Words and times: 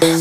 Bonjour 0.00 0.14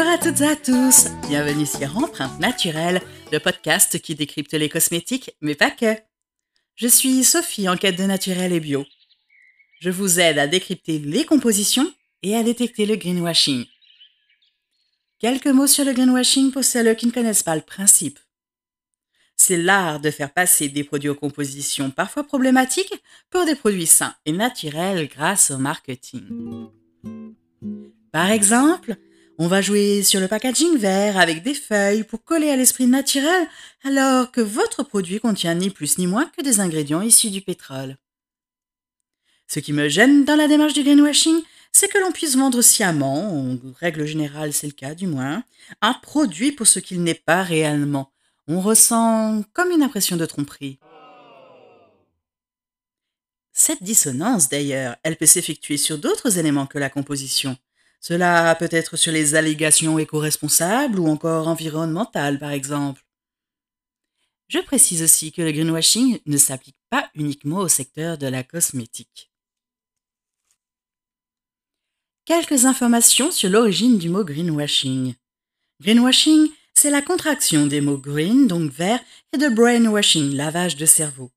à 0.00 0.18
toutes 0.18 0.40
et 0.40 0.48
à 0.48 0.56
tous, 0.56 1.06
bienvenue 1.28 1.66
sur 1.66 1.96
Empreinte 1.96 2.40
Naturelle, 2.40 3.00
le 3.30 3.38
podcast 3.38 4.00
qui 4.00 4.16
décrypte 4.16 4.54
les 4.54 4.68
cosmétiques, 4.68 5.30
mais 5.40 5.54
pas 5.54 5.70
que. 5.70 5.96
Je 6.74 6.88
suis 6.88 7.22
Sophie 7.22 7.68
en 7.68 7.76
quête 7.76 7.96
de 7.96 8.04
naturel 8.04 8.52
et 8.52 8.58
bio. 8.58 8.84
Je 9.78 9.90
vous 9.90 10.18
aide 10.18 10.38
à 10.38 10.48
décrypter 10.48 10.98
les 10.98 11.24
compositions 11.24 11.92
et 12.24 12.34
à 12.34 12.42
détecter 12.42 12.86
le 12.86 12.96
greenwashing. 12.96 13.66
Quelques 15.20 15.46
mots 15.46 15.68
sur 15.68 15.84
le 15.84 15.92
greenwashing 15.92 16.50
pour 16.50 16.64
celles 16.64 16.96
qui 16.96 17.06
ne 17.06 17.12
connaissent 17.12 17.44
pas 17.44 17.54
le 17.54 17.62
principe. 17.62 18.18
C'est 19.46 19.58
l'art 19.58 20.00
de 20.00 20.10
faire 20.10 20.32
passer 20.32 20.70
des 20.70 20.84
produits 20.84 21.10
aux 21.10 21.14
compositions 21.14 21.90
parfois 21.90 22.24
problématiques 22.24 22.94
pour 23.28 23.44
des 23.44 23.54
produits 23.54 23.86
sains 23.86 24.14
et 24.24 24.32
naturels 24.32 25.06
grâce 25.06 25.50
au 25.50 25.58
marketing? 25.58 26.70
Par 28.10 28.30
exemple, 28.30 28.96
on 29.36 29.46
va 29.46 29.60
jouer 29.60 30.02
sur 30.02 30.18
le 30.18 30.28
packaging 30.28 30.78
vert 30.78 31.18
avec 31.18 31.42
des 31.42 31.52
feuilles 31.52 32.04
pour 32.04 32.24
coller 32.24 32.48
à 32.48 32.56
l'esprit 32.56 32.86
naturel 32.86 33.46
alors 33.82 34.32
que 34.32 34.40
votre 34.40 34.82
produit 34.82 35.20
contient 35.20 35.54
ni 35.54 35.68
plus 35.68 35.98
ni 35.98 36.06
moins 36.06 36.24
que 36.24 36.40
des 36.40 36.60
ingrédients 36.60 37.02
issus 37.02 37.28
du 37.28 37.42
pétrole. 37.42 37.98
Ce 39.46 39.60
qui 39.60 39.74
me 39.74 39.90
gêne 39.90 40.24
dans 40.24 40.36
la 40.36 40.48
démarche 40.48 40.72
du 40.72 40.82
greenwashing, 40.82 41.42
c'est 41.70 41.92
que 41.92 41.98
l'on 41.98 42.12
puisse 42.12 42.34
vendre 42.34 42.62
sciemment, 42.62 43.38
en 43.38 43.58
règle 43.78 44.06
générale 44.06 44.54
c'est 44.54 44.68
le 44.68 44.72
cas 44.72 44.94
du 44.94 45.06
moins, 45.06 45.44
un 45.82 45.92
produit 45.92 46.50
pour 46.50 46.66
ce 46.66 46.78
qu'il 46.78 47.02
n'est 47.02 47.12
pas 47.12 47.42
réellement. 47.42 48.13
On 48.46 48.60
ressent 48.60 49.42
comme 49.52 49.70
une 49.70 49.82
impression 49.82 50.16
de 50.16 50.26
tromperie. 50.26 50.78
Cette 53.52 53.82
dissonance, 53.82 54.48
d'ailleurs, 54.48 54.96
elle 55.02 55.16
peut 55.16 55.26
s'effectuer 55.26 55.76
sur 55.76 55.96
d'autres 55.98 56.38
éléments 56.38 56.66
que 56.66 56.78
la 56.78 56.90
composition. 56.90 57.56
Cela 58.00 58.54
peut 58.56 58.68
être 58.70 58.96
sur 58.96 59.12
les 59.12 59.34
allégations 59.34 59.98
éco-responsables 59.98 60.98
ou 60.98 61.06
encore 61.06 61.48
environnementales, 61.48 62.38
par 62.38 62.50
exemple. 62.50 63.02
Je 64.48 64.58
précise 64.58 65.02
aussi 65.02 65.32
que 65.32 65.40
le 65.40 65.52
greenwashing 65.52 66.20
ne 66.26 66.36
s'applique 66.36 66.76
pas 66.90 67.08
uniquement 67.14 67.60
au 67.60 67.68
secteur 67.68 68.18
de 68.18 68.26
la 68.26 68.42
cosmétique. 68.42 69.30
Quelques 72.26 72.66
informations 72.66 73.30
sur 73.30 73.48
l'origine 73.48 73.98
du 73.98 74.10
mot 74.10 74.24
greenwashing. 74.24 75.14
Greenwashing, 75.80 76.48
c'est 76.84 76.90
la 76.90 77.00
contraction 77.00 77.66
des 77.66 77.80
mots 77.80 77.96
green, 77.96 78.46
donc 78.46 78.70
vert, 78.70 79.00
et 79.32 79.38
de 79.38 79.48
brainwashing, 79.48 80.34
lavage 80.34 80.76
de 80.76 80.84
cerveau. 80.84 81.32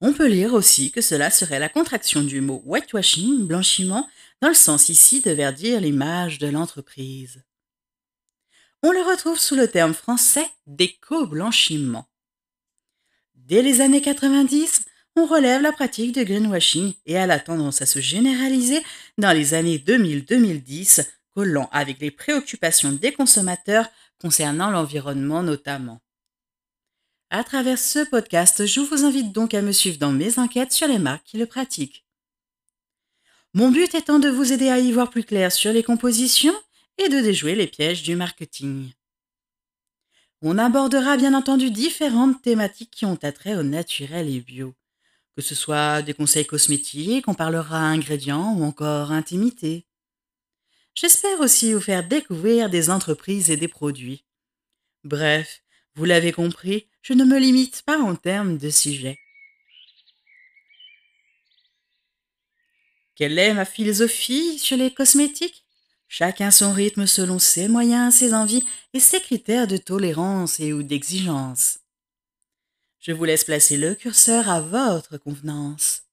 On 0.00 0.12
peut 0.12 0.26
lire 0.26 0.54
aussi 0.54 0.90
que 0.90 1.00
cela 1.00 1.30
serait 1.30 1.60
la 1.60 1.68
contraction 1.68 2.24
du 2.24 2.40
mot 2.40 2.62
whitewashing, 2.66 3.46
blanchiment, 3.46 4.08
dans 4.42 4.48
le 4.48 4.54
sens 4.54 4.88
ici 4.88 5.20
de 5.20 5.30
verdir 5.30 5.80
l'image 5.80 6.40
de 6.40 6.48
l'entreprise. 6.48 7.44
On 8.82 8.90
le 8.90 9.02
retrouve 9.02 9.38
sous 9.38 9.54
le 9.54 9.68
terme 9.68 9.94
français 9.94 10.50
d'éco-blanchiment. 10.66 12.08
Dès 13.36 13.62
les 13.62 13.80
années 13.80 14.02
90, 14.02 14.84
on 15.14 15.26
relève 15.26 15.62
la 15.62 15.70
pratique 15.70 16.10
de 16.10 16.24
greenwashing 16.24 16.92
et 17.06 17.12
elle 17.12 17.30
a 17.30 17.38
tendance 17.38 17.82
à 17.82 17.86
se 17.86 18.00
généraliser 18.00 18.82
dans 19.16 19.32
les 19.32 19.54
années 19.54 19.78
2000-2010, 19.78 21.06
collant 21.36 21.68
avec 21.70 22.00
les 22.00 22.10
préoccupations 22.10 22.90
des 22.90 23.12
consommateurs 23.12 23.88
concernant 24.20 24.70
l'environnement 24.70 25.42
notamment. 25.42 26.00
À 27.30 27.44
travers 27.44 27.78
ce 27.78 28.08
podcast, 28.08 28.66
je 28.66 28.80
vous 28.80 29.04
invite 29.04 29.32
donc 29.32 29.54
à 29.54 29.62
me 29.62 29.72
suivre 29.72 29.98
dans 29.98 30.12
mes 30.12 30.38
enquêtes 30.38 30.72
sur 30.72 30.88
les 30.88 30.98
marques 30.98 31.24
qui 31.24 31.38
le 31.38 31.46
pratiquent. 31.46 32.04
Mon 33.52 33.70
but 33.70 33.94
étant 33.94 34.18
de 34.18 34.28
vous 34.28 34.52
aider 34.52 34.68
à 34.68 34.78
y 34.78 34.92
voir 34.92 35.10
plus 35.10 35.24
clair 35.24 35.50
sur 35.50 35.72
les 35.72 35.82
compositions 35.82 36.54
et 36.98 37.08
de 37.08 37.20
déjouer 37.20 37.54
les 37.54 37.66
pièges 37.66 38.02
du 38.02 38.16
marketing. 38.16 38.90
On 40.42 40.58
abordera 40.58 41.16
bien 41.16 41.34
entendu 41.34 41.70
différentes 41.70 42.42
thématiques 42.42 42.90
qui 42.90 43.06
ont 43.06 43.18
attrait 43.22 43.56
au 43.56 43.62
naturel 43.62 44.28
et 44.28 44.40
bio 44.40 44.74
que 45.36 45.42
ce 45.42 45.54
soit 45.54 46.00
des 46.00 46.14
conseils 46.14 46.46
cosmétiques, 46.46 47.28
on 47.28 47.34
parlera 47.34 47.78
ingrédients 47.78 48.54
ou 48.54 48.64
encore 48.64 49.12
intimité. 49.12 49.85
J'espère 50.96 51.40
aussi 51.40 51.74
vous 51.74 51.80
faire 51.80 52.08
découvrir 52.08 52.70
des 52.70 52.88
entreprises 52.88 53.50
et 53.50 53.58
des 53.58 53.68
produits. 53.68 54.24
Bref, 55.04 55.62
vous 55.94 56.06
l'avez 56.06 56.32
compris, 56.32 56.88
je 57.02 57.12
ne 57.12 57.24
me 57.24 57.38
limite 57.38 57.82
pas 57.82 57.98
en 57.98 58.16
termes 58.16 58.56
de 58.56 58.70
sujet. 58.70 59.18
Quelle 63.14 63.38
est 63.38 63.52
ma 63.52 63.66
philosophie 63.66 64.58
sur 64.58 64.78
les 64.78 64.92
cosmétiques? 64.92 65.64
Chacun 66.08 66.50
son 66.50 66.72
rythme 66.72 67.06
selon 67.06 67.38
ses 67.38 67.68
moyens, 67.68 68.14
ses 68.14 68.32
envies 68.32 68.64
et 68.94 69.00
ses 69.00 69.20
critères 69.20 69.66
de 69.66 69.76
tolérance 69.76 70.60
et 70.60 70.72
ou 70.72 70.82
d'exigence. 70.82 71.78
Je 73.00 73.12
vous 73.12 73.24
laisse 73.24 73.44
placer 73.44 73.76
le 73.76 73.94
curseur 73.94 74.48
à 74.48 74.62
votre 74.62 75.18
convenance. 75.18 76.05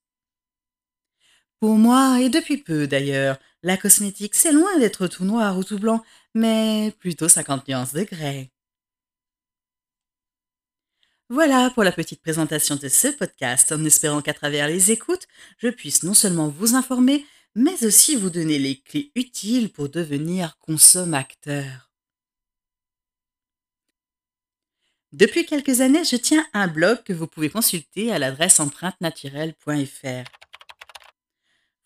Moi, 1.72 2.20
et 2.20 2.28
depuis 2.28 2.58
peu 2.58 2.86
d'ailleurs, 2.86 3.38
la 3.62 3.76
cosmétique, 3.76 4.34
c'est 4.34 4.52
loin 4.52 4.78
d'être 4.78 5.06
tout 5.06 5.24
noir 5.24 5.56
ou 5.58 5.64
tout 5.64 5.78
blanc, 5.78 6.02
mais 6.34 6.92
plutôt 6.98 7.28
50 7.28 7.66
nuances 7.68 7.94
de 7.94 8.02
grès. 8.02 8.50
Voilà 11.30 11.70
pour 11.70 11.82
la 11.84 11.92
petite 11.92 12.20
présentation 12.20 12.76
de 12.76 12.88
ce 12.88 13.08
podcast, 13.08 13.72
en 13.72 13.82
espérant 13.84 14.20
qu'à 14.20 14.34
travers 14.34 14.68
les 14.68 14.90
écoutes, 14.90 15.26
je 15.58 15.68
puisse 15.68 16.02
non 16.02 16.12
seulement 16.12 16.48
vous 16.48 16.74
informer, 16.74 17.24
mais 17.54 17.84
aussi 17.84 18.14
vous 18.14 18.30
donner 18.30 18.58
les 18.58 18.80
clés 18.80 19.10
utiles 19.14 19.72
pour 19.72 19.88
devenir 19.88 20.58
consommateur. 20.58 21.90
Depuis 25.12 25.46
quelques 25.46 25.80
années, 25.80 26.04
je 26.04 26.16
tiens 26.16 26.44
un 26.52 26.68
blog 26.68 27.02
que 27.04 27.12
vous 27.12 27.26
pouvez 27.26 27.48
consulter 27.48 28.12
à 28.12 28.18
l'adresse 28.18 28.60
empreintenaturelle.fr. 28.60 30.43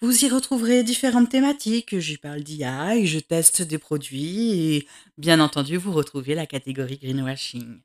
Vous 0.00 0.25
y 0.25 0.28
retrouverez 0.28 0.84
différentes 0.84 1.28
thématiques, 1.28 1.98
j'y 1.98 2.19
parle 2.19 2.42
d'IA, 2.42 3.04
je 3.04 3.19
teste 3.19 3.62
des 3.62 3.78
produits 3.78 4.76
et 4.76 4.88
bien 5.16 5.41
entendu 5.41 5.76
vous 5.76 5.92
retrouvez 5.92 6.36
la 6.36 6.47
catégorie 6.47 6.98
greenwashing. 6.98 7.81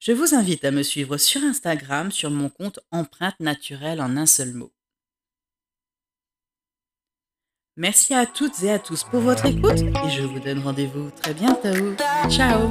Je 0.00 0.12
vous 0.12 0.34
invite 0.34 0.64
à 0.64 0.70
me 0.70 0.82
suivre 0.82 1.16
sur 1.16 1.42
Instagram 1.42 2.10
sur 2.10 2.30
mon 2.30 2.50
compte 2.50 2.80
Empreinte 2.90 3.40
Naturelle 3.40 4.02
en 4.02 4.16
un 4.18 4.26
seul 4.26 4.52
mot. 4.52 4.72
Merci 7.76 8.12
à 8.12 8.26
toutes 8.26 8.62
et 8.64 8.70
à 8.70 8.78
tous 8.78 9.04
pour 9.04 9.20
votre 9.20 9.46
écoute 9.46 9.78
et 9.78 10.10
je 10.10 10.24
vous 10.24 10.40
donne 10.40 10.58
rendez-vous 10.58 11.10
très 11.10 11.32
bientôt. 11.32 11.94
Ciao 12.28 12.70